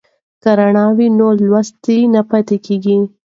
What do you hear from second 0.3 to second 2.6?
که رڼا وي نو لوستل نه پاتې